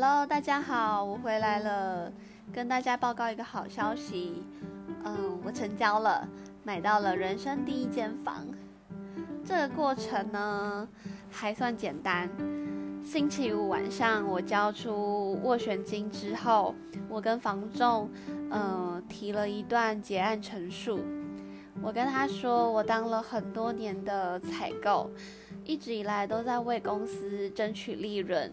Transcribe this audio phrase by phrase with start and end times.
[0.00, 2.12] Hello，大家好，我回来了，
[2.52, 4.44] 跟大家报告一个好消息。
[5.02, 6.24] 嗯，我成交了，
[6.62, 8.46] 买到了人生第一间房。
[9.44, 10.88] 这个过程呢
[11.32, 12.30] 还算简单。
[13.04, 16.76] 星期五晚上我交出斡旋金之后，
[17.08, 18.08] 我跟房仲
[18.52, 21.00] 嗯提了一段结案陈述。
[21.82, 25.10] 我跟他说，我当了很多年的采购，
[25.64, 28.52] 一直以来都在为公司争取利润。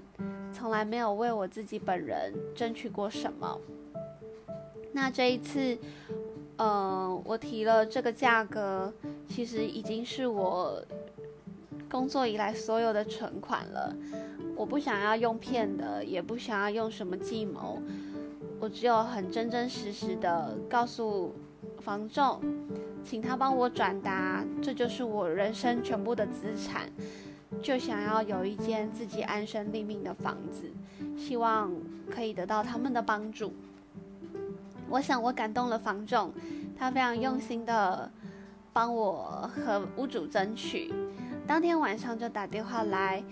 [0.55, 3.59] 从来没有为我自己本人争取过什么。
[4.93, 5.77] 那这一次，
[6.57, 8.93] 嗯，我提了这个价格，
[9.27, 10.81] 其实已经是我
[11.89, 13.93] 工作以来所有的存款了。
[14.55, 17.81] 我不想要用骗的，也不想要用什么计谋，
[18.61, 21.35] 我只有很真真实实的告诉
[21.81, 22.39] 房仲，
[23.03, 26.89] 请他帮我转达，这就是我人生全部的资产。
[27.61, 30.71] 就想要有一间自己安身立命的房子，
[31.17, 31.71] 希望
[32.11, 33.53] 可以得到他们的帮助。
[34.87, 36.31] 我想我感动了房总，
[36.77, 38.11] 他非常用心的
[38.71, 40.93] 帮我和屋主争取。
[41.47, 43.23] 当天晚上就打电话来，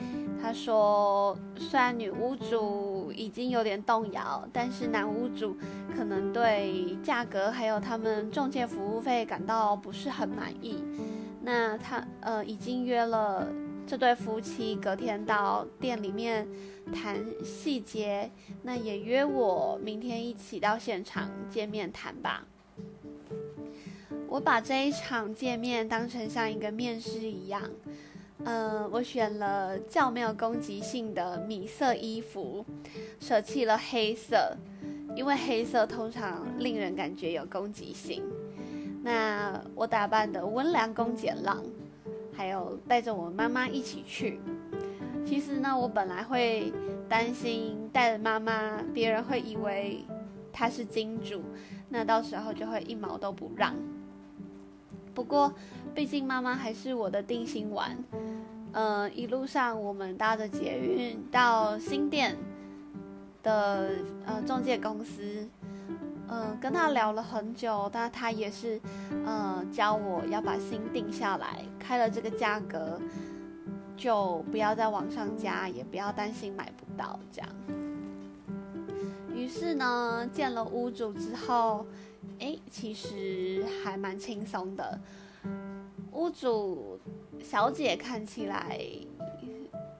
[0.42, 5.56] 他说虽然女屋主已经有点动摇，但是男屋主
[5.96, 10.84] 可能对价格还有他们中介服务费感到不是很满意。
[11.42, 13.48] 那他呃已经约了。
[13.86, 16.48] 这对夫妻隔天到店里面
[16.94, 18.32] 谈细节，
[18.64, 22.46] 那也约我明天一起到现场见面谈吧。
[24.28, 27.62] 我把这一场见面当成像一个面试一样，
[28.46, 32.66] 嗯，我选了较没有攻击性的米色衣服，
[33.20, 34.58] 舍弃了黑色，
[35.16, 38.24] 因为黑色通常令人感觉有攻击性。
[39.04, 41.64] 那我打扮的温良恭俭让。
[42.36, 44.40] 还有带着我妈妈一起去。
[45.26, 46.74] 其实呢，我本来会
[47.08, 50.04] 担心带着妈妈，别人会以为
[50.52, 51.42] 她是金主，
[51.90, 53.74] 那到时候就会一毛都不让。
[55.14, 55.54] 不过，
[55.94, 57.98] 毕竟妈妈还是我的定心丸。
[58.74, 62.36] 嗯，一路上我们搭着捷运到新店
[63.44, 63.92] 的
[64.26, 65.48] 呃中介公司。
[66.30, 68.80] 嗯，跟他聊了很久，但他也是，
[69.26, 73.00] 嗯，教我要把心定下来，开了这个价格，
[73.96, 77.50] 就不要在网上加，也不要担心买不到这样。
[79.36, 81.86] 于是呢，见了屋主之后，
[82.40, 85.00] 哎，其实还蛮轻松的。
[86.14, 87.00] 屋主
[87.44, 88.80] 小姐看起来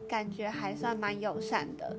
[0.08, 1.98] 感觉还算蛮友善的。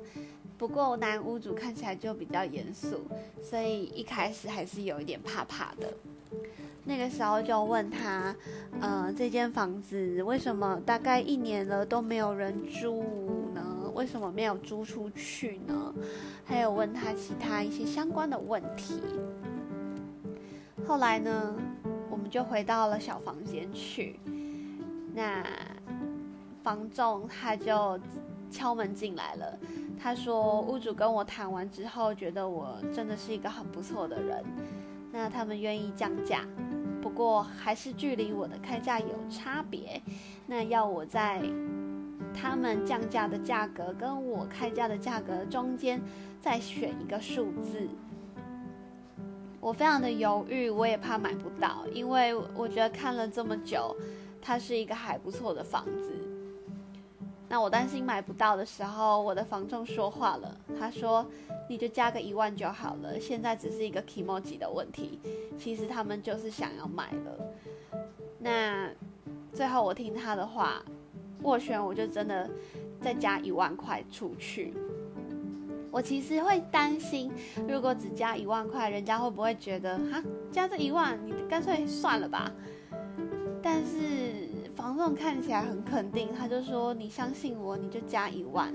[0.56, 3.00] 不过男屋主看起来就比较严肃，
[3.42, 5.92] 所以一开始还是有一点怕怕的。
[6.84, 8.34] 那个时候就问他，
[8.80, 13.02] 呃，这间房子为什么大概一年了都没有人住
[13.54, 13.90] 呢？
[13.94, 15.94] 为什么没有租出去呢？
[16.44, 19.00] 还有问他其他一些相关的问题。
[20.86, 21.54] 后来呢，
[22.10, 24.20] 我们就回到了小房间去，
[25.14, 25.42] 那
[26.62, 27.98] 房仲他就
[28.50, 29.58] 敲门进来了。
[29.98, 34.44] 他说，屋主跟我谈完之后，觉得我真的是一个很不错的人，
[35.10, 36.44] 那他们愿意降价，
[37.00, 40.00] 不过还是距离我的开价有差别，
[40.46, 41.42] 那要我在
[42.34, 46.02] 他们降价的价格跟我开价的价格中间
[46.40, 47.88] 再选一个数字。
[49.60, 53.96] 我非常的犹豫，我也怕买不到，因为我觉得看了这么久，
[54.42, 56.12] 它是一个还不错的房子。
[57.46, 60.56] 那我担心买不到的时候，我的房仲说话了。
[60.78, 61.24] 他说
[61.68, 65.20] ：“你就加个一万就好了，现在只是一个 emoji 的问题。
[65.58, 67.54] 其实他们就是想要买了。”
[68.40, 68.88] 那
[69.52, 70.82] 最后我听他的话，
[71.42, 72.50] 斡旋我就真的
[73.00, 74.74] 再加一万块出去。
[75.92, 77.30] 我其实会担心，
[77.68, 82.50] 如果只加一万块，人家会不会觉得哈，加这一万，你干脆算了吧？
[83.62, 84.48] 但是。
[84.84, 88.70] 房仲看起来很肯定，他就说：“你相信我，你就加一万。”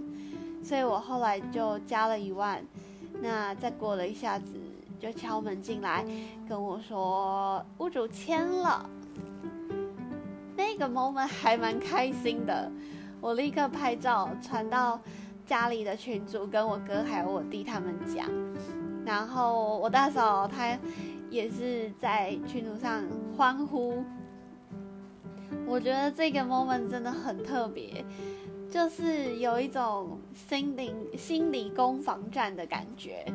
[0.64, 2.66] 所以我后来就加了一万。
[3.22, 4.56] 那再过了一下子，
[5.00, 6.04] 就敲门进来
[6.48, 8.90] 跟我说：“屋主签了。”
[10.58, 12.72] 那个 moment 还蛮开心的，
[13.22, 15.00] 我立刻拍照传到
[15.46, 18.28] 家里的群组，跟我哥还有我弟他们讲。
[19.06, 20.76] 然后我大嫂她
[21.30, 23.04] 也是在群组上
[23.38, 24.04] 欢呼。
[25.66, 28.04] 我觉得这个 moment 真的很特别，
[28.70, 33.26] 就是有一种心灵心理攻防战的感觉。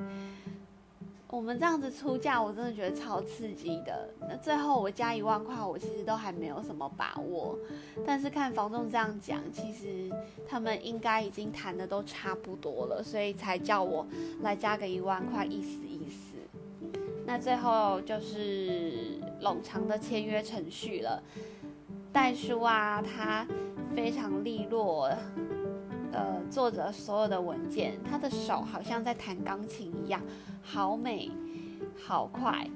[1.28, 4.08] 我们这样子出价，我真的觉得超刺激的。
[4.20, 7.58] 那最后我加一万块，我其实都还没有什么把握。
[8.06, 10.08] 但是看房仲这样讲，其实
[10.48, 14.06] 他们应该已经谈的都差不多了，所以才叫我
[14.42, 16.36] 来加个一万块，意思意思。
[17.26, 21.20] 那最后就是冗长的签约程序了。
[22.14, 23.44] 代书啊，他
[23.92, 25.10] 非常利落。
[26.12, 30.22] 呃，做着所有的文件，他的手好像在弹钢琴一样，
[30.62, 31.28] 好美，
[32.06, 32.70] 好快。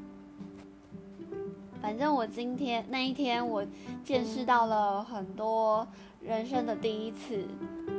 [1.80, 3.64] 反正我今天那一天，我
[4.02, 5.86] 见识到了很多
[6.20, 7.46] 人生的第一次，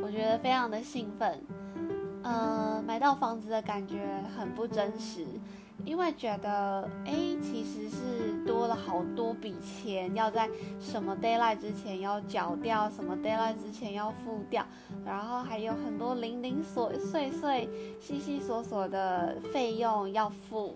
[0.03, 1.41] 我觉得非常的兴奋。
[2.23, 5.25] 呃，买到房子的感觉很不真实。
[5.85, 13.59] 因为觉得，哎，其实是多了好多笔钱，要在什么 d a y l i g h t 之前要缴掉，什么 d a y l i g
[13.59, 14.65] h t 之前要付掉，
[15.05, 17.69] 然后还有很多零零琐碎碎、
[18.01, 20.75] 细细琐琐的费用要付。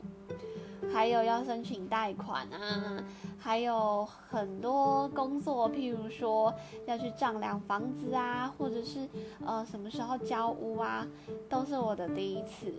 [0.93, 3.03] 还有要申请贷款啊，
[3.39, 6.53] 还有很多工作，譬如说
[6.85, 9.07] 要去丈量房子啊，或者是
[9.43, 11.05] 呃什么时候交屋啊，
[11.49, 12.71] 都是我的第一次，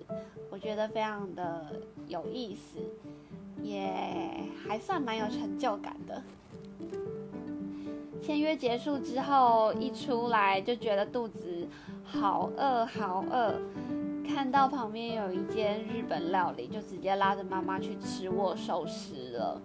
[0.51, 1.67] 我觉得非常的
[2.07, 2.79] 有意思，
[3.61, 3.85] 也
[4.67, 6.23] 还算蛮有成就感的。
[8.23, 11.67] 签约结束之后，一出来就觉得肚子
[12.05, 13.61] 好饿，好饿。
[14.25, 19.61] 看到旁边有一间日本料理，就直接拉着妈妈去吃握寿司了，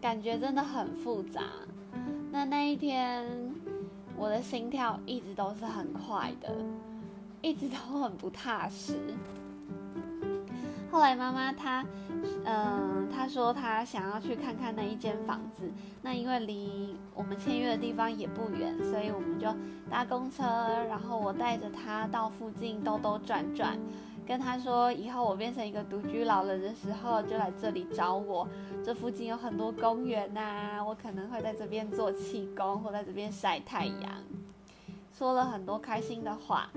[0.00, 1.42] 感觉真的很复杂。
[2.32, 3.24] 那那一天，
[4.16, 6.52] 我的心跳一直都是很快的，
[7.42, 8.98] 一直都很不踏实。
[10.94, 11.84] 后来妈妈她，
[12.44, 15.68] 嗯，她说她想要去看看那一间房子。
[16.02, 19.52] 那因为离我们签约的地方也不远，所以我们就
[19.90, 20.44] 搭公车，
[20.88, 23.76] 然后我带着她到附近兜兜转转，
[24.24, 28.46] 跟她说以后我变成一个独居老人的时候就来这里找我。
[28.84, 34.22] 这附近有很多公园呐，我可能会在这边做气功或在这边晒太阳。
[35.12, 36.70] 说了很多开心的话，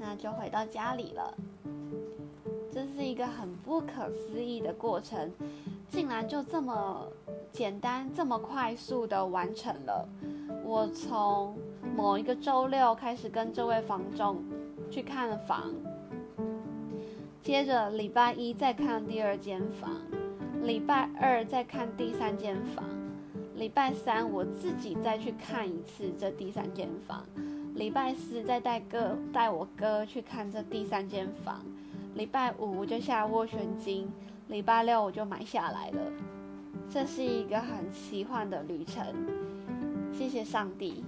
[0.00, 1.32] 那就回到家里了。
[3.10, 5.32] 一个很不可思议的过程，
[5.88, 7.08] 竟然就这么
[7.50, 10.08] 简单、这么快速的完成了。
[10.64, 11.56] 我从
[11.96, 14.44] 某一个周六开始跟这位房仲
[14.88, 15.74] 去看房，
[17.42, 19.90] 接着礼拜一再看第二间房，
[20.62, 22.84] 礼拜二再看第三间房，
[23.56, 27.26] 礼拜三我自己再去看一次这第三间房，
[27.74, 31.64] 礼拜四再带哥带我哥去看这第三间房。
[32.14, 34.08] 礼拜五我就下斡旋金，
[34.48, 36.00] 礼拜六我就买下来了。
[36.88, 39.04] 这是一个很奇幻的旅程，
[40.12, 41.04] 谢谢上帝。